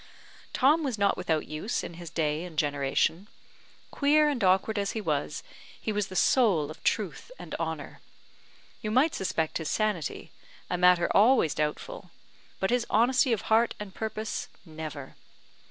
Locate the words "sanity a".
9.69-10.75